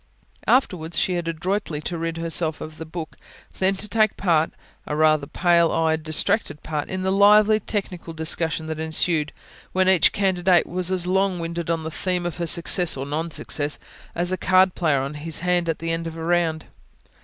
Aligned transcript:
Afterwards 0.47 0.97
she 0.97 1.13
had 1.13 1.27
adroitly 1.27 1.79
to 1.81 1.95
rid 1.95 2.17
herself 2.17 2.59
of 2.59 2.79
the 2.79 2.87
book, 2.87 3.17
then 3.59 3.75
to 3.75 3.87
take 3.87 4.17
part 4.17 4.51
a 4.87 4.95
rather 4.95 5.27
pale 5.27 5.71
eyed, 5.71 6.01
distracted 6.01 6.63
part 6.63 6.89
in 6.89 7.03
the 7.03 7.11
lively 7.11 7.59
technical 7.59 8.11
discussions 8.11 8.67
that 8.69 8.79
ensued; 8.79 9.31
when 9.73 9.87
each 9.87 10.11
candidate 10.11 10.65
was 10.65 10.89
as 10.89 11.05
long 11.05 11.37
winded 11.39 11.69
on 11.69 11.83
the 11.83 11.91
theme 11.91 12.25
of 12.25 12.37
her 12.37 12.47
success, 12.47 12.97
or 12.97 13.05
non 13.05 13.29
success, 13.29 13.77
as 14.15 14.31
a 14.31 14.37
card 14.37 14.73
player 14.73 15.01
on 15.01 15.13
his 15.13 15.41
hand 15.41 15.69
at 15.69 15.77
the 15.77 15.91
end 15.91 16.07
of 16.07 16.17
a 16.17 16.23
round. 16.23 16.65